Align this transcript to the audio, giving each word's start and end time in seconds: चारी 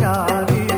चारी 0.00 0.77